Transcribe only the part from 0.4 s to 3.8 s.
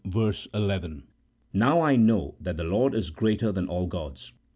11)," Now I know that the Lord is greater than